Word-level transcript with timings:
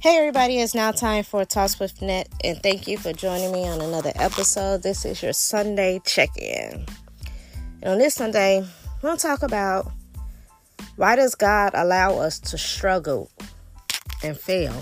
Hey 0.00 0.16
everybody, 0.16 0.60
it's 0.60 0.76
now 0.76 0.92
time 0.92 1.24
for 1.24 1.44
Toss 1.44 1.80
with 1.80 2.00
Net, 2.00 2.28
and 2.44 2.62
thank 2.62 2.86
you 2.86 2.96
for 2.98 3.12
joining 3.12 3.50
me 3.50 3.66
on 3.66 3.80
another 3.80 4.12
episode. 4.14 4.84
This 4.84 5.04
is 5.04 5.20
your 5.24 5.32
Sunday 5.32 6.00
check-in. 6.04 6.86
And 7.82 7.84
on 7.84 7.98
this 7.98 8.14
Sunday, 8.14 8.64
we'll 9.02 9.16
talk 9.16 9.42
about 9.42 9.90
why 10.94 11.16
does 11.16 11.34
God 11.34 11.72
allow 11.74 12.16
us 12.16 12.38
to 12.38 12.56
struggle 12.56 13.28
and 14.22 14.38
fail? 14.38 14.80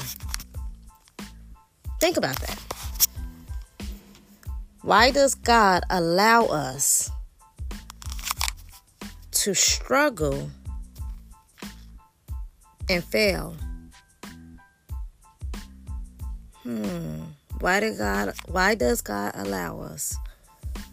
Think 1.99 2.19
about 2.19 2.37
that. 2.41 2.61
Why 4.83 5.13
does 5.13 5.35
God 5.35 5.83
allow 5.89 6.45
us 6.45 7.11
to 9.31 9.55
struggle 9.55 10.51
and 12.91 13.03
fail? 13.03 13.57
Hmm. 16.67 17.21
Why 17.61 17.79
did 17.79 17.97
God 17.97 18.35
why 18.49 18.75
does 18.75 19.01
God 19.01 19.31
allow 19.37 19.79
us 19.83 20.17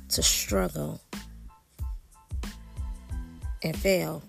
to 0.10 0.22
struggle 0.22 1.02
and 3.64 3.76
fail? 3.76 4.22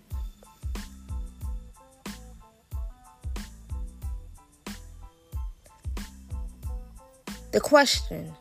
The 7.52 7.60
question 7.60 8.32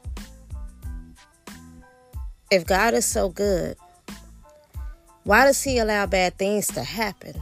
if 2.52 2.66
God 2.66 2.94
is 2.94 3.06
so 3.06 3.28
good, 3.28 3.76
why 5.26 5.44
does 5.44 5.62
He 5.62 5.78
allow 5.78 6.06
bad 6.06 6.38
things 6.38 6.68
to 6.68 6.84
happen? 6.84 7.36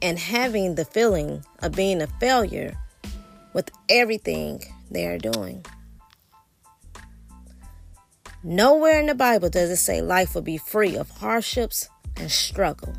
And 0.00 0.18
having 0.18 0.76
the 0.76 0.86
feeling 0.86 1.44
of 1.58 1.72
being 1.72 2.00
a 2.00 2.06
failure 2.18 2.78
with 3.56 3.70
everything 3.88 4.62
they 4.90 5.06
are 5.06 5.16
doing. 5.16 5.64
Nowhere 8.44 9.00
in 9.00 9.06
the 9.06 9.14
Bible 9.14 9.48
does 9.48 9.70
it 9.70 9.76
say 9.76 10.02
life 10.02 10.34
will 10.34 10.42
be 10.42 10.58
free 10.58 10.94
of 10.94 11.08
hardships 11.08 11.88
and 12.18 12.30
struggle. 12.30 12.92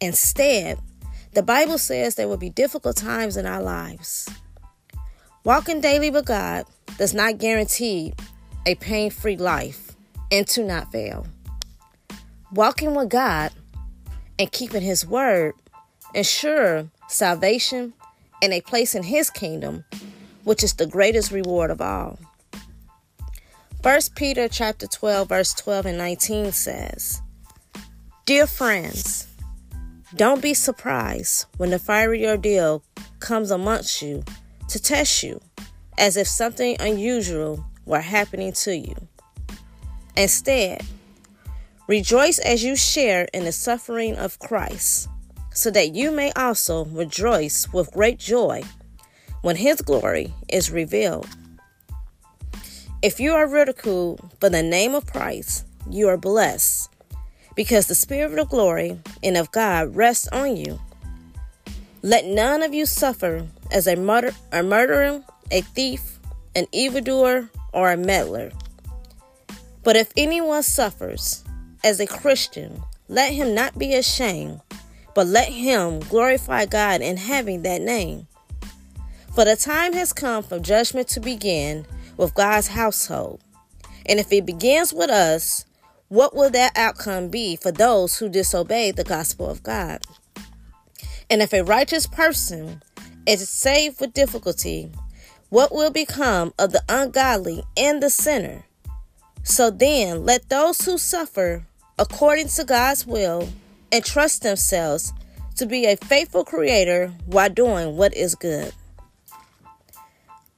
Instead, 0.00 0.80
the 1.32 1.44
Bible 1.44 1.78
says 1.78 2.16
there 2.16 2.26
will 2.26 2.36
be 2.36 2.50
difficult 2.50 2.96
times 2.96 3.36
in 3.36 3.46
our 3.46 3.62
lives. 3.62 4.28
Walking 5.44 5.80
daily 5.80 6.10
with 6.10 6.26
God 6.26 6.66
does 6.98 7.14
not 7.14 7.38
guarantee 7.38 8.14
a 8.66 8.74
pain 8.74 9.12
free 9.12 9.36
life 9.36 9.94
and 10.32 10.44
to 10.48 10.64
not 10.64 10.90
fail. 10.90 11.24
Walking 12.52 12.96
with 12.96 13.10
God 13.10 13.52
and 14.40 14.50
keeping 14.50 14.82
His 14.82 15.06
word 15.06 15.54
ensure 16.14 16.90
salvation 17.08 17.92
and 18.44 18.52
a 18.52 18.60
place 18.60 18.94
in 18.94 19.02
his 19.02 19.30
kingdom, 19.30 19.84
which 20.44 20.62
is 20.62 20.74
the 20.74 20.86
greatest 20.86 21.32
reward 21.32 21.70
of 21.70 21.80
all. 21.80 22.18
1 23.80 24.00
Peter 24.14 24.48
chapter 24.48 24.86
12 24.86 25.30
verse 25.30 25.54
12 25.54 25.86
and 25.86 25.98
19 25.98 26.52
says, 26.52 27.22
Dear 28.26 28.46
friends, 28.46 29.26
don't 30.14 30.42
be 30.42 30.52
surprised 30.52 31.46
when 31.56 31.70
the 31.70 31.78
fiery 31.78 32.26
ordeal 32.26 32.84
comes 33.18 33.50
amongst 33.50 34.02
you 34.02 34.22
to 34.68 34.78
test 34.78 35.22
you, 35.22 35.40
as 35.96 36.18
if 36.18 36.28
something 36.28 36.76
unusual 36.80 37.64
were 37.86 38.02
happening 38.02 38.52
to 38.52 38.76
you. 38.76 38.94
Instead, 40.18 40.82
rejoice 41.88 42.38
as 42.40 42.62
you 42.62 42.76
share 42.76 43.26
in 43.32 43.44
the 43.44 43.52
suffering 43.52 44.16
of 44.16 44.38
Christ 44.38 45.08
so 45.54 45.70
that 45.70 45.94
you 45.94 46.10
may 46.10 46.32
also 46.32 46.84
rejoice 46.86 47.72
with 47.72 47.92
great 47.92 48.18
joy 48.18 48.62
when 49.40 49.56
his 49.56 49.80
glory 49.80 50.34
is 50.48 50.70
revealed. 50.70 51.28
If 53.02 53.20
you 53.20 53.34
are 53.34 53.46
ridiculed 53.46 54.20
for 54.40 54.50
the 54.50 54.62
name 54.62 54.94
of 54.94 55.06
Christ, 55.06 55.66
you 55.88 56.08
are 56.08 56.16
blessed, 56.16 56.90
because 57.54 57.86
the 57.86 57.94
Spirit 57.94 58.38
of 58.38 58.48
glory 58.48 58.98
and 59.22 59.36
of 59.36 59.52
God 59.52 59.94
rests 59.94 60.28
on 60.28 60.56
you. 60.56 60.80
Let 62.02 62.26
none 62.26 62.62
of 62.62 62.74
you 62.74 62.84
suffer 62.84 63.46
as 63.70 63.86
a, 63.86 63.96
murder, 63.96 64.32
a 64.52 64.62
murderer, 64.62 65.22
a 65.50 65.60
thief, 65.60 66.18
an 66.56 66.66
evildoer, 66.72 67.48
or 67.72 67.92
a 67.92 67.96
meddler. 67.96 68.50
But 69.82 69.96
if 69.96 70.10
anyone 70.16 70.62
suffers 70.62 71.44
as 71.82 72.00
a 72.00 72.06
Christian, 72.06 72.82
let 73.08 73.32
him 73.32 73.54
not 73.54 73.78
be 73.78 73.94
ashamed 73.94 74.60
but 75.14 75.26
let 75.26 75.48
him 75.48 76.00
glorify 76.00 76.66
God 76.66 77.00
in 77.00 77.16
having 77.16 77.62
that 77.62 77.80
name. 77.80 78.26
For 79.34 79.44
the 79.44 79.56
time 79.56 79.92
has 79.94 80.12
come 80.12 80.42
for 80.42 80.58
judgment 80.58 81.08
to 81.08 81.20
begin 81.20 81.86
with 82.16 82.34
God's 82.34 82.68
household. 82.68 83.40
And 84.06 84.20
if 84.20 84.32
it 84.32 84.46
begins 84.46 84.92
with 84.92 85.10
us, 85.10 85.64
what 86.08 86.34
will 86.36 86.50
that 86.50 86.76
outcome 86.76 87.28
be 87.28 87.56
for 87.56 87.72
those 87.72 88.18
who 88.18 88.28
disobey 88.28 88.90
the 88.90 89.04
gospel 89.04 89.48
of 89.48 89.62
God? 89.62 90.04
And 91.30 91.42
if 91.42 91.52
a 91.52 91.64
righteous 91.64 92.06
person 92.06 92.82
is 93.26 93.48
saved 93.48 94.00
with 94.00 94.12
difficulty, 94.12 94.92
what 95.48 95.72
will 95.72 95.90
become 95.90 96.52
of 96.58 96.72
the 96.72 96.82
ungodly 96.88 97.64
and 97.76 98.02
the 98.02 98.10
sinner? 98.10 98.64
So 99.42 99.70
then, 99.70 100.24
let 100.24 100.48
those 100.48 100.84
who 100.84 100.98
suffer 100.98 101.66
according 101.98 102.48
to 102.48 102.64
God's 102.64 103.06
will 103.06 103.48
and 103.94 104.04
trust 104.04 104.42
themselves 104.42 105.12
to 105.54 105.66
be 105.66 105.86
a 105.86 105.96
faithful 105.96 106.44
creator 106.44 107.14
while 107.26 107.48
doing 107.48 107.96
what 107.96 108.12
is 108.12 108.34
good. 108.34 108.72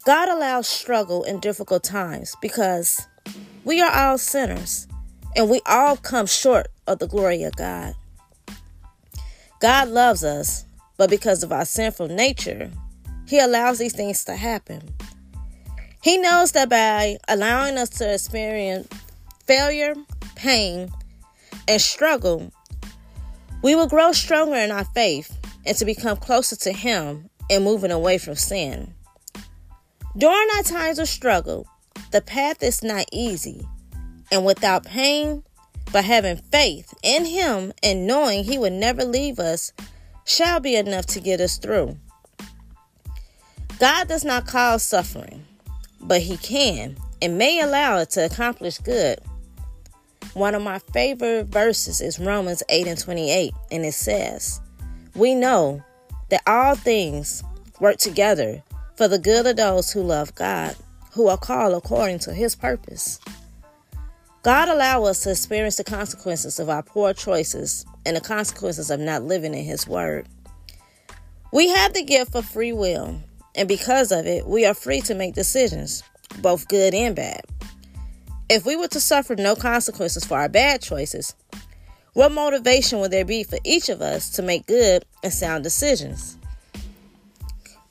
God 0.07 0.31
allows 0.31 0.67
struggle 0.67 1.23
in 1.23 1.41
difficult 1.41 1.85
times 1.85 2.35
because 2.41 3.07
we 3.63 3.83
are 3.83 3.93
all 3.93 4.17
sinners 4.17 4.89
and 5.37 5.51
we 5.51 5.61
all 5.67 5.99
come 5.99 6.25
short 6.25 6.69
of 6.87 6.99
the 6.99 7.07
glory 7.07 7.43
of 7.43 7.55
God. 7.57 7.95
God 9.61 9.89
loves 9.89 10.25
us, 10.25 10.65
but 10.97 11.11
because 11.11 11.43
of 11.43 11.53
our 11.53 11.67
sinful 11.67 12.09
nature, 12.09 12.71
He 13.29 13.39
allows 13.39 13.77
these 13.77 13.95
things 13.95 14.25
to 14.25 14.35
happen. 14.35 14.81
He 16.03 16.17
knows 16.17 16.53
that 16.53 16.71
by 16.71 17.19
allowing 17.29 17.77
us 17.77 17.91
to 17.99 18.15
experience 18.15 18.89
failure, 19.45 19.95
pain, 20.37 20.91
and 21.69 21.83
struggle, 21.83 22.51
we 23.63 23.75
will 23.75 23.87
grow 23.87 24.13
stronger 24.13 24.57
in 24.57 24.71
our 24.71 24.85
faith 24.85 25.37
and 25.65 25.77
to 25.77 25.85
become 25.85 26.17
closer 26.17 26.57
to 26.57 26.73
Him 26.73 27.29
and 27.51 27.65
moving 27.65 27.91
away 27.91 28.19
from 28.19 28.35
sin. 28.35 28.95
During 30.17 30.49
our 30.57 30.63
times 30.63 30.99
of 30.99 31.09
struggle, 31.09 31.67
the 32.11 32.23
path 32.23 32.63
is 32.63 32.83
not 32.83 33.07
easy 33.13 33.67
and 34.31 34.45
without 34.45 34.85
pain, 34.85 35.43
but 35.93 36.05
having 36.05 36.37
faith 36.37 36.95
in 37.03 37.25
Him 37.25 37.73
and 37.83 38.07
knowing 38.07 38.45
He 38.45 38.59
will 38.59 38.71
never 38.71 39.05
leave 39.05 39.39
us 39.39 39.73
shall 40.25 40.61
be 40.61 40.77
enough 40.77 41.07
to 41.07 41.21
get 41.21 41.41
us 41.41 41.59
through. 41.59 41.97
God 43.79 44.09
does 44.09 44.25
not 44.25 44.47
cause 44.47 44.83
suffering, 44.83 45.45
but 46.01 46.23
He 46.23 46.37
can 46.37 46.97
and 47.21 47.39
may 47.39 47.61
allow 47.61 47.99
it 47.99 48.11
to 48.11 48.25
accomplish 48.25 48.79
good. 48.79 49.19
One 50.37 50.55
of 50.55 50.61
my 50.61 50.81
favorite 50.93 51.47
verses 51.47 52.03
is 52.03 52.19
Romans 52.19 52.63
8 52.69 52.87
and 52.89 52.99
28, 52.99 53.55
and 53.71 53.87
it 53.87 53.95
says, 53.95 54.61
We 55.15 55.35
know 55.35 55.83
that 56.29 56.43
all 56.47 56.75
things 56.75 57.43
work 57.81 57.97
together 57.97 58.63
for 58.99 59.09
the 59.09 59.19
good 59.19 59.47
of 59.47 59.57
those 59.57 59.91
who 59.91 60.03
love 60.03 60.35
God, 60.35 60.77
who 61.13 61.29
are 61.29 61.39
called 61.39 61.73
according 61.73 62.19
to 62.19 62.35
his 62.35 62.55
purpose. 62.55 63.19
God 64.43 64.69
allow 64.69 65.05
us 65.05 65.21
to 65.21 65.31
experience 65.31 65.77
the 65.77 65.85
consequences 65.85 66.59
of 66.59 66.69
our 66.69 66.83
poor 66.83 67.15
choices 67.15 67.87
and 68.05 68.15
the 68.15 68.21
consequences 68.21 68.91
of 68.91 69.01
not 69.01 69.23
living 69.23 69.55
in 69.55 69.65
his 69.65 69.89
word. 69.89 70.27
We 71.51 71.71
have 71.71 71.95
the 71.95 72.05
gift 72.05 72.35
of 72.35 72.45
free 72.45 72.75
will, 72.75 73.23
and 73.55 73.67
because 73.67 74.13
of 74.13 74.27
it, 74.27 74.47
we 74.47 74.67
are 74.67 74.75
free 74.75 75.01
to 75.01 75.15
make 75.15 75.35
decisions, 75.35 76.03
both 76.43 76.69
good 76.69 76.93
and 76.93 77.17
bad. 77.17 77.41
If 78.49 78.65
we 78.65 78.77
were 78.77 78.89
to 78.89 79.01
suffer 79.01 79.35
no 79.35 79.57
consequences 79.57 80.25
for 80.25 80.39
our 80.39 80.49
bad 80.49 80.81
choices, 80.81 81.35
what 82.13 82.31
motivation 82.31 83.01
would 83.01 83.11
there 83.11 83.25
be 83.25 83.43
for 83.43 83.59
each 83.65 83.89
of 83.89 84.01
us 84.01 84.31
to 84.31 84.43
make 84.43 84.67
good 84.67 85.05
and 85.25 85.33
sound 85.33 85.65
decisions? 85.65 86.37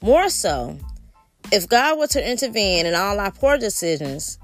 More 0.02 0.30
so, 0.30 0.78
if 1.52 1.68
God 1.68 2.00
were 2.00 2.08
to 2.08 2.32
intervene 2.32 2.86
in 2.86 2.96
all 2.96 3.20
our 3.20 3.32
poor 3.32 3.58
decisions, 3.58 4.40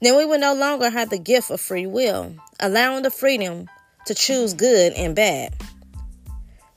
then 0.00 0.16
we 0.16 0.24
would 0.24 0.40
no 0.40 0.54
longer 0.54 0.90
have 0.90 1.10
the 1.10 1.18
gift 1.18 1.50
of 1.50 1.60
free 1.60 1.86
will, 1.86 2.34
allowing 2.60 3.02
the 3.02 3.10
freedom 3.10 3.68
to 4.06 4.14
choose 4.14 4.54
good 4.54 4.92
and 4.92 5.16
bad. 5.16 5.56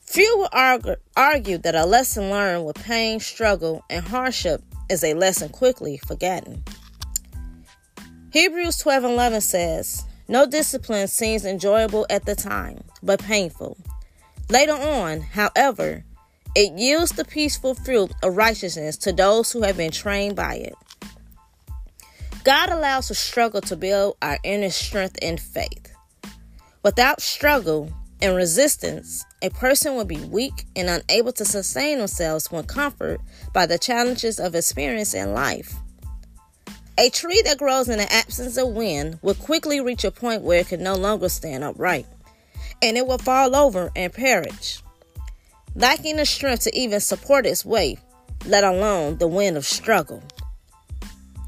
Few 0.00 0.38
will 0.38 0.48
argue, 0.52 0.96
argue 1.16 1.58
that 1.58 1.76
a 1.76 1.86
lesson 1.86 2.30
learned 2.30 2.66
with 2.66 2.82
pain, 2.82 3.20
struggle, 3.20 3.84
and 3.88 4.04
hardship 4.04 4.60
is 4.90 5.04
a 5.04 5.14
lesson 5.14 5.50
quickly 5.50 5.98
forgotten. 5.98 6.64
Hebrews 8.32 8.78
12 8.78 9.04
and 9.04 9.12
11 9.12 9.40
says, 9.42 10.04
No 10.26 10.46
discipline 10.46 11.06
seems 11.08 11.44
enjoyable 11.44 12.06
at 12.08 12.24
the 12.24 12.34
time, 12.34 12.82
but 13.02 13.22
painful. 13.22 13.76
Later 14.48 14.72
on, 14.72 15.20
however, 15.20 16.04
It 16.54 16.78
yields 16.78 17.12
the 17.12 17.24
peaceful 17.24 17.74
fruit 17.74 18.12
of 18.22 18.36
righteousness 18.36 18.98
to 18.98 19.12
those 19.12 19.50
who 19.50 19.62
have 19.62 19.78
been 19.78 19.90
trained 19.90 20.36
by 20.36 20.56
it. 20.56 20.74
God 22.44 22.68
allows 22.68 23.08
the 23.08 23.14
struggle 23.14 23.62
to 23.62 23.76
build 23.76 24.16
our 24.20 24.38
inner 24.44 24.68
strength 24.68 25.18
and 25.22 25.40
faith. 25.40 25.94
Without 26.82 27.22
struggle 27.22 27.90
and 28.20 28.36
resistance, 28.36 29.24
a 29.40 29.48
person 29.48 29.94
will 29.94 30.04
be 30.04 30.18
weak 30.18 30.66
and 30.76 30.90
unable 30.90 31.32
to 31.32 31.44
sustain 31.44 31.98
themselves 31.98 32.52
when 32.52 32.64
comforted 32.64 33.20
by 33.54 33.64
the 33.64 33.78
challenges 33.78 34.38
of 34.38 34.54
experience 34.54 35.14
in 35.14 35.32
life. 35.32 35.74
A 36.98 37.08
tree 37.08 37.40
that 37.46 37.58
grows 37.58 37.88
in 37.88 37.98
the 37.98 38.12
absence 38.12 38.58
of 38.58 38.68
wind 38.68 39.18
will 39.22 39.34
quickly 39.34 39.80
reach 39.80 40.04
a 40.04 40.10
point 40.10 40.42
where 40.42 40.60
it 40.60 40.68
can 40.68 40.82
no 40.82 40.94
longer 40.94 41.30
stand 41.30 41.64
upright, 41.64 42.06
and 42.82 42.98
it 42.98 43.06
will 43.06 43.18
fall 43.18 43.56
over 43.56 43.90
and 43.96 44.12
perish, 44.12 44.82
lacking 45.74 46.16
the 46.16 46.26
strength 46.26 46.64
to 46.64 46.78
even 46.78 47.00
support 47.00 47.46
its 47.46 47.64
weight, 47.64 47.98
let 48.44 48.62
alone 48.62 49.16
the 49.16 49.26
wind 49.26 49.56
of 49.56 49.64
struggle. 49.64 50.22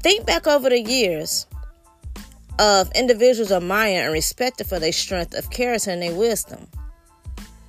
Think 0.01 0.25
back 0.25 0.47
over 0.47 0.69
the 0.69 0.81
years 0.81 1.45
of 2.57 2.91
individuals 2.95 3.51
admired 3.51 4.05
and 4.05 4.13
respected 4.13 4.65
for 4.65 4.79
their 4.79 4.91
strength 4.91 5.35
of 5.35 5.51
character 5.51 5.91
and 5.91 6.01
their 6.01 6.15
wisdom. 6.15 6.67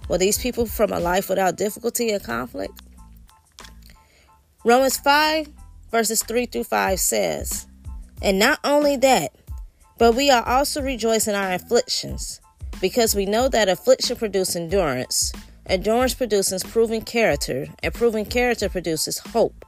Were 0.08 0.19
these 0.19 0.38
people 0.38 0.64
from 0.64 0.93
a 0.93 1.00
life 1.00 1.29
without 1.29 1.56
difficulty 1.56 2.11
and 2.11 2.22
conflict? 2.22 2.72
Romans 4.64 4.96
5 4.96 5.49
verses 5.96 6.22
3 6.25 6.44
through 6.44 6.64
5 6.64 7.00
says, 7.00 7.66
And 8.20 8.38
not 8.38 8.58
only 8.62 8.98
that, 8.98 9.34
but 9.96 10.14
we 10.14 10.31
are 10.31 10.46
also 10.46 10.82
rejoicing 10.82 11.32
in 11.32 11.40
our 11.40 11.54
afflictions, 11.54 12.38
because 12.82 13.14
we 13.14 13.25
know 13.25 13.48
that 13.48 13.70
affliction 13.70 14.14
produces 14.16 14.56
endurance, 14.56 15.32
endurance 15.64 16.12
produces 16.12 16.62
proven 16.62 17.00
character, 17.00 17.69
and 17.82 17.94
proven 17.94 18.26
character 18.26 18.69
produces 18.69 19.20
hope. 19.20 19.64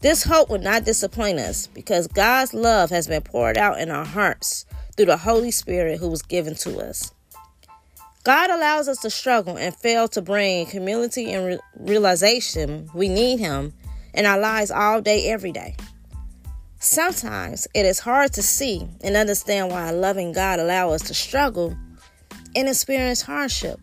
This 0.00 0.24
hope 0.24 0.50
will 0.50 0.58
not 0.58 0.84
disappoint 0.84 1.38
us 1.38 1.68
because 1.68 2.08
God's 2.08 2.52
love 2.52 2.90
has 2.90 3.06
been 3.06 3.22
poured 3.22 3.56
out 3.56 3.78
in 3.78 3.92
our 3.92 4.04
hearts 4.04 4.66
through 4.96 5.06
the 5.06 5.18
Holy 5.18 5.52
Spirit 5.52 6.00
who 6.00 6.08
was 6.08 6.22
given 6.22 6.56
to 6.56 6.80
us. 6.80 7.12
God 8.24 8.50
allows 8.50 8.88
us 8.88 8.98
to 9.02 9.10
struggle 9.10 9.56
and 9.56 9.72
fail 9.72 10.08
to 10.08 10.20
bring 10.20 10.66
community 10.66 11.30
and 11.32 11.46
re- 11.46 11.58
realization 11.78 12.90
we 12.92 13.08
need 13.08 13.38
Him 13.38 13.72
in 14.14 14.26
our 14.26 14.38
lives 14.38 14.70
all 14.70 15.00
day, 15.00 15.28
every 15.28 15.52
day. 15.52 15.76
Sometimes 16.78 17.66
it 17.74 17.86
is 17.86 17.98
hard 17.98 18.32
to 18.34 18.42
see 18.42 18.88
and 19.02 19.16
understand 19.16 19.70
why 19.70 19.88
a 19.88 19.92
loving 19.92 20.32
God 20.32 20.58
allows 20.58 21.02
us 21.02 21.08
to 21.08 21.14
struggle 21.14 21.76
and 22.54 22.68
experience 22.68 23.22
hardship. 23.22 23.80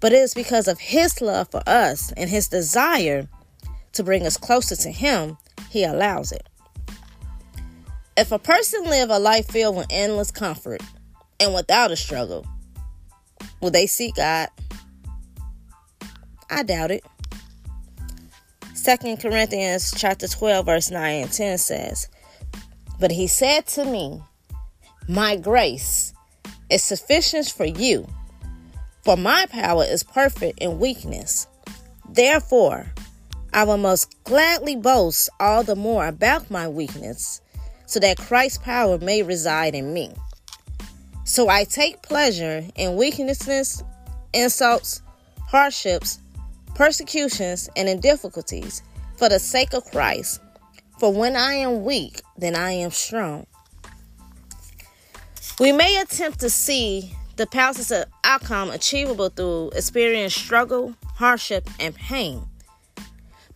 But 0.00 0.12
it 0.12 0.18
is 0.18 0.34
because 0.34 0.68
of 0.68 0.78
His 0.78 1.20
love 1.20 1.50
for 1.50 1.62
us 1.66 2.12
and 2.12 2.30
His 2.30 2.48
desire 2.48 3.28
to 3.92 4.04
bring 4.04 4.26
us 4.26 4.36
closer 4.36 4.76
to 4.76 4.90
Him, 4.90 5.36
He 5.70 5.84
allows 5.84 6.32
it. 6.32 6.46
If 8.16 8.30
a 8.32 8.38
person 8.38 8.84
live 8.84 9.10
a 9.10 9.18
life 9.18 9.48
filled 9.48 9.76
with 9.76 9.86
endless 9.90 10.30
comfort 10.30 10.82
and 11.40 11.54
without 11.54 11.90
a 11.90 11.96
struggle, 11.96 12.46
will 13.60 13.70
they 13.70 13.86
seek 13.86 14.16
God? 14.16 14.48
I 16.50 16.62
doubt 16.62 16.90
it. 16.90 17.04
Second 18.78 19.20
Corinthians 19.20 19.92
chapter 19.94 20.28
12 20.28 20.64
verse 20.64 20.90
9 20.90 21.22
and 21.22 21.32
10 21.32 21.58
says, 21.58 22.08
But 23.00 23.10
he 23.10 23.26
said 23.26 23.66
to 23.66 23.84
me, 23.84 24.22
My 25.08 25.34
grace 25.34 26.14
is 26.70 26.84
sufficient 26.84 27.48
for 27.48 27.64
you, 27.64 28.06
for 29.02 29.16
my 29.16 29.46
power 29.50 29.84
is 29.84 30.04
perfect 30.04 30.60
in 30.60 30.78
weakness. 30.78 31.48
Therefore, 32.08 32.86
I 33.52 33.64
will 33.64 33.78
most 33.78 34.14
gladly 34.22 34.76
boast 34.76 35.28
all 35.40 35.64
the 35.64 35.76
more 35.76 36.06
about 36.06 36.48
my 36.48 36.68
weakness, 36.68 37.42
so 37.84 37.98
that 37.98 38.16
Christ's 38.16 38.58
power 38.58 38.96
may 38.96 39.24
reside 39.24 39.74
in 39.74 39.92
me. 39.92 40.12
So 41.24 41.48
I 41.48 41.64
take 41.64 42.02
pleasure 42.02 42.64
in 42.76 42.96
weaknesses, 42.96 43.82
insults, 44.32 45.02
hardships, 45.48 46.20
persecutions, 46.78 47.68
and 47.74 47.88
in 47.88 47.98
difficulties 47.98 48.82
for 49.16 49.28
the 49.28 49.38
sake 49.40 49.74
of 49.74 49.84
Christ. 49.90 50.40
For 51.00 51.12
when 51.12 51.34
I 51.34 51.54
am 51.54 51.84
weak, 51.84 52.22
then 52.38 52.54
I 52.54 52.70
am 52.70 52.92
strong. 52.92 53.48
We 55.58 55.72
may 55.72 56.00
attempt 56.00 56.38
to 56.40 56.48
see 56.48 57.12
the 57.34 57.48
positive 57.48 58.04
outcome 58.22 58.70
achievable 58.70 59.28
through 59.28 59.70
experience 59.70 60.36
struggle, 60.36 60.94
hardship, 61.16 61.68
and 61.80 61.96
pain. 61.96 62.46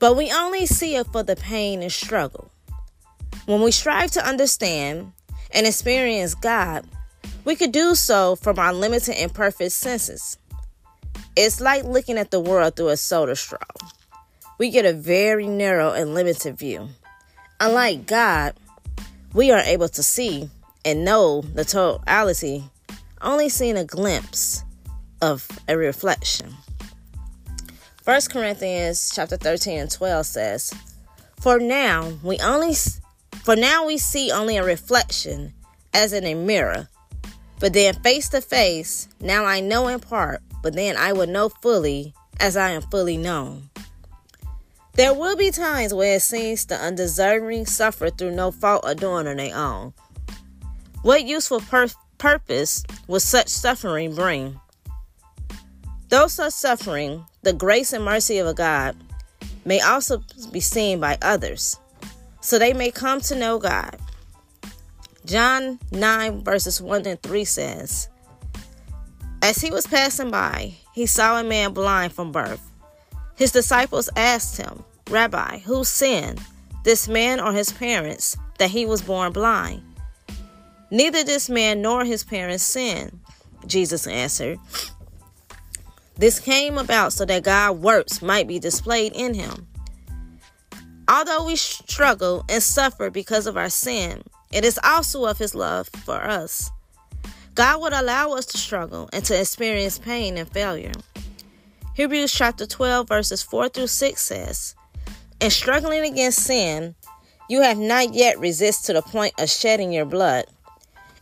But 0.01 0.17
we 0.17 0.33
only 0.33 0.67
see 0.67 0.97
it 0.97 1.07
for 1.13 1.23
the 1.23 1.37
pain 1.37 1.81
and 1.81 1.93
struggle. 1.93 2.51
When 3.47 3.63
we 3.63 3.71
strive 3.71 4.11
to 4.13 4.27
understand 4.27 5.13
and 5.53 5.65
experience 5.65 6.35
God, 6.35 6.85
we 7.45 7.55
could 7.55 7.71
do 7.71 7.95
so 7.95 8.35
from 8.35 8.59
our 8.59 8.73
limited 8.73 9.15
and 9.15 9.33
perfect 9.33 9.73
senses. 9.73 10.39
It's 11.37 11.61
like 11.61 11.85
looking 11.85 12.19
at 12.19 12.31
the 12.31 12.41
world 12.41 12.77
through 12.77 12.89
a 12.89 12.97
soda 12.97 13.37
straw. 13.37 13.59
We 14.59 14.71
get 14.71 14.85
a 14.85 14.93
very 14.93 15.47
narrow 15.47 15.93
and 15.93 16.15
limited 16.15 16.59
view. 16.59 16.89
Unlike 17.61 18.07
God, 18.07 18.55
we 19.33 19.51
are 19.51 19.61
able 19.61 19.89
to 19.89 20.03
see 20.03 20.51
and 20.85 21.05
know 21.05 21.41
the 21.41 21.65
totality, 21.65 22.65
only 23.21 23.49
seeing 23.49 23.77
a 23.77 23.85
glimpse 23.85 24.65
of 25.21 25.49
a 25.69 25.77
reflection. 25.77 26.55
1 28.05 28.21
Corinthians 28.31 29.13
chapter 29.15 29.37
13 29.37 29.79
and 29.79 29.91
12 29.91 30.27
says, 30.27 30.75
For 31.41 31.59
now 31.59 32.19
we 32.23 32.39
only 32.41 32.75
for 33.45 33.57
now 33.57 33.87
we 33.87 33.99
see 33.99 34.31
only 34.31 34.57
a 34.57 34.65
reflection 34.65 35.53
as 35.95 36.13
in 36.13 36.25
a 36.25 36.35
mirror. 36.35 36.89
But 37.59 37.73
then 37.73 37.95
face 37.95 38.29
to 38.31 38.41
face, 38.41 39.09
now 39.21 39.45
I 39.45 39.61
know 39.61 39.89
in 39.89 40.01
part, 40.01 40.43
but 40.63 40.75
then 40.75 40.97
I 40.97 41.13
will 41.13 41.27
know 41.27 41.49
fully 41.49 42.15
as 42.41 42.57
I 42.57 42.71
am 42.71 42.83
fully 42.83 43.17
known. 43.17 43.69
There 44.95 45.15
will 45.15 45.37
be 45.37 45.51
times 45.51 45.95
where 45.95 46.17
it 46.17 46.23
seems 46.23 46.67
the 46.67 46.77
undeserving 46.77 47.67
suffer 47.67 48.11
through 48.11 48.33
no 48.33 48.51
fault 48.51 48.85
or 48.85 48.95
doing 48.95 49.27
on 49.27 49.37
their 49.37 49.57
own. 49.57 49.95
What 51.03 51.25
useful 51.25 51.61
pur- 51.61 51.89
purpose 52.19 52.85
will 53.09 53.21
such 53.21 53.49
suffering 53.49 54.15
bring? 54.15 54.61
Though 56.11 56.27
such 56.27 56.53
suffering, 56.53 57.25
the 57.43 57.55
grace 57.55 57.95
and 57.95 58.05
mercy 58.05 58.39
of 58.39 58.47
a 58.47 58.55
God, 58.55 58.95
may 59.65 59.81
also 59.81 60.23
be 60.53 60.61
seen 60.61 61.01
by 61.01 61.17
others, 61.23 61.79
so 62.43 62.59
they 62.59 62.75
may 62.75 62.91
come 62.91 63.21
to 63.23 63.35
know 63.35 63.59
God. 63.59 63.97
John 65.25 65.79
9, 65.91 66.45
verses 66.45 66.83
1 66.83 67.07
and 67.07 67.23
3 67.23 67.45
says, 67.45 68.09
As 69.43 69.59
he 69.59 69.73
was 69.73 69.89
passing 69.89 70.31
by, 70.31 70.75
he 70.95 71.05
saw 71.05 71.39
a 71.39 71.45
man 71.45 71.73
blind 71.73 72.13
from 72.13 72.31
birth. 72.31 72.71
His 73.35 73.51
disciples 73.51 74.09
asked 74.15 74.57
him, 74.57 74.85
Rabbi, 75.11 75.59
who 75.59 75.83
sinned, 75.83 76.41
this 76.85 77.09
man 77.09 77.41
or 77.41 77.53
his 77.53 77.73
parents, 77.73 78.37
that 78.59 78.71
he 78.71 78.87
was 78.87 79.03
born 79.03 79.33
blind? 79.33 79.83
Neither 80.93 81.25
this 81.25 81.51
man 81.51 81.83
nor 81.83 82.05
his 82.05 82.23
parents 82.23 82.63
sinned, 82.63 83.19
Jesus 83.67 84.07
answered. 84.07 84.61
This 86.17 86.39
came 86.39 86.79
about 86.79 87.13
so 87.13 87.25
that 87.25 87.43
God's 87.43 87.81
works 87.81 88.23
might 88.23 88.47
be 88.47 88.61
displayed 88.61 89.13
in 89.13 89.35
him. 89.35 89.67
Although 91.09 91.47
we 91.47 91.57
struggle 91.57 92.45
and 92.49 92.63
suffer 92.63 93.11
because 93.11 93.49
of 93.49 93.57
our 93.57 93.71
sin, 93.71 94.23
it 94.53 94.65
is 94.65 94.79
also 94.85 95.25
of 95.25 95.39
his 95.39 95.55
love 95.55 95.89
for 96.05 96.23
us. 96.23 96.71
God 97.55 97.83
would 97.83 97.93
allow 97.93 98.33
us 98.33 98.47
to 98.47 98.59
struggle 98.59 99.11
and 99.13 99.25
to 99.27 99.39
experience 99.39 99.99
pain 99.99 100.39
and 100.39 100.49
failure. 100.51 100.93
Hebrews 101.95 102.33
chapter 102.33 102.67
12, 102.67 103.07
verses 103.07 103.43
4 103.43 103.69
through 103.69 103.89
6 103.89 104.21
says, 104.21 104.75
In 105.41 105.51
struggling 105.51 106.03
against 106.05 106.45
sin, 106.45 106.95
you 107.51 107.61
have 107.61 107.77
not 107.77 108.15
yet 108.15 108.39
resisted 108.39 108.87
to 108.87 108.93
the 108.95 109.03
point 109.03 109.35
of 109.39 109.51
shedding 109.51 109.93
your 109.93 110.07
blood, 110.07 110.47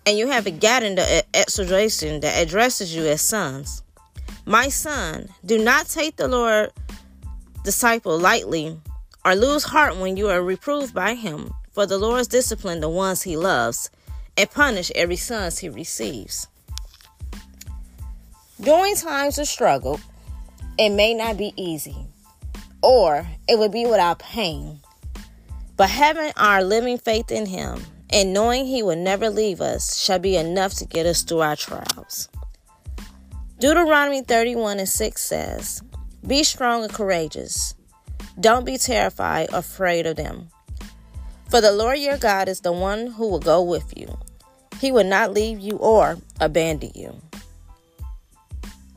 and 0.07 0.17
you 0.17 0.29
have 0.29 0.61
gotten 0.61 0.95
the 0.95 1.25
exhortation 1.35 2.21
that 2.21 2.41
addresses 2.41 2.95
you 2.95 3.05
as 3.07 3.21
sons. 3.21 3.83
My 4.47 4.69
son, 4.69 5.29
do 5.45 5.59
not 5.59 5.89
take 5.89 6.15
the 6.15 6.29
Lord 6.29 6.71
disciple 7.65 8.17
lightly 8.17 8.79
or 9.25 9.35
lose 9.35 9.65
heart 9.65 9.97
when 9.97 10.17
you 10.17 10.29
are 10.29 10.41
reproved 10.41 10.95
by 10.95 11.15
him, 11.15 11.53
for 11.73 11.87
the 11.87 11.99
Lord's 11.99 12.29
discipline 12.29 12.79
the 12.79 12.89
ones 12.89 13.23
he 13.23 13.37
loves 13.37 13.91
and 14.37 14.51
punish 14.51 14.91
every 14.95 15.17
son 15.17 15.51
he 15.61 15.69
receives. 15.69 16.47
During 18.61 18.95
times 18.95 19.39
of 19.39 19.49
struggle, 19.49 20.01
it 20.79 20.91
may 20.91 21.15
not 21.15 21.39
be 21.39 21.55
easy, 21.57 21.97
or 22.83 23.27
it 23.49 23.59
would 23.59 23.73
be 23.73 23.87
without 23.87 24.19
pain. 24.19 24.81
But 25.77 25.89
having 25.89 26.33
our 26.37 26.63
living 26.63 26.99
faith 26.99 27.31
in 27.31 27.47
Him 27.47 27.83
and 28.11 28.35
knowing 28.35 28.67
He 28.67 28.83
will 28.83 28.97
never 28.97 29.31
leave 29.31 29.63
us 29.63 29.99
shall 29.99 30.19
be 30.19 30.37
enough 30.37 30.75
to 30.75 30.85
get 30.85 31.07
us 31.07 31.23
through 31.23 31.41
our 31.41 31.57
trials. 31.57 32.29
Deuteronomy 33.59 34.23
31 34.23 34.79
and 34.79 34.89
6 34.89 35.23
says, 35.23 35.83
Be 36.27 36.43
strong 36.45 36.85
and 36.85 36.93
courageous. 36.93 37.75
Don't 38.39 38.67
be 38.67 38.77
terrified 38.77 39.53
or 39.53 39.61
afraid 39.61 40.07
of 40.07 40.17
them. 40.17 40.51
For 41.51 41.61
the 41.61 41.73
Lord 41.73 41.99
your 41.99 42.17
God 42.17 42.49
is 42.49 42.61
the 42.61 42.71
one 42.71 43.09
who 43.09 43.29
will 43.29 43.41
go 43.41 43.61
with 43.61 43.99
you. 43.99 44.17
He 44.79 44.93
will 44.93 45.05
not 45.05 45.35
leave 45.35 45.59
you 45.59 45.77
or 45.79 46.17
abandon 46.41 46.93
you. 46.95 47.21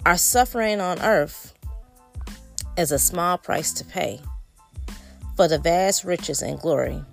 Our 0.05 0.17
suffering 0.17 0.79
on 0.79 1.01
earth 1.01 1.55
is 2.77 2.91
a 2.91 2.99
small 2.99 3.39
price 3.39 3.73
to 3.73 3.85
pay 3.85 4.21
for 5.35 5.47
the 5.47 5.57
vast 5.57 6.03
riches 6.03 6.43
and 6.43 6.59
glory 6.59 7.03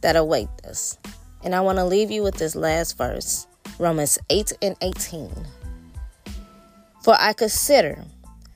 that 0.00 0.14
await 0.14 0.48
us. 0.64 0.96
And 1.42 1.56
I 1.56 1.60
want 1.60 1.78
to 1.78 1.84
leave 1.84 2.12
you 2.12 2.22
with 2.22 2.36
this 2.36 2.54
last 2.54 2.96
verse 2.96 3.48
Romans 3.80 4.16
8 4.30 4.52
and 4.62 4.76
18. 4.80 5.30
For 7.02 7.16
I 7.18 7.32
consider 7.32 8.04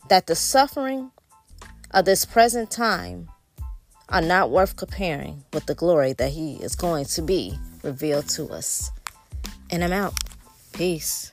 that 0.09 0.29
the 0.29 0.37
suffering 0.37 1.11
of 1.91 2.05
this 2.05 2.25
present 2.25 2.71
time 2.71 3.29
are 4.13 4.21
not 4.21 4.51
worth 4.51 4.77
comparing 4.77 5.43
with 5.53 5.67
the 5.67 5.75
glory 5.75 6.13
that 6.15 6.31
He 6.31 6.57
is 6.57 6.77
going 6.77 7.07
to 7.07 7.23
be 7.23 7.59
revealed 7.83 8.29
to 8.31 8.49
us. 8.51 8.91
And 9.71 9.83
I'm 9.83 9.93
out. 9.93 10.15
Peace. 10.73 11.33